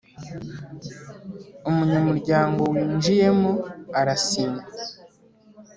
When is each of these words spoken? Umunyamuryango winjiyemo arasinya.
Umunyamuryango 1.69 2.61
winjiyemo 2.73 3.49
arasinya. 3.99 4.63